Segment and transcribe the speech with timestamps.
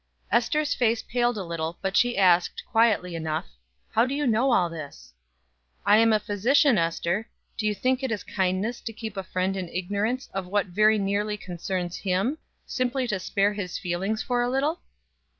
[0.31, 3.45] Ester's face paled a little, but she asked, quietly enough:
[3.91, 5.13] "How do you know all this?"
[5.85, 7.29] "I am a physician, Ester.
[7.55, 10.97] Do you think it is kindness to keep a friend in ignorance of what very
[10.97, 14.79] nearly concerns him, simply to spare his feelings for a little?"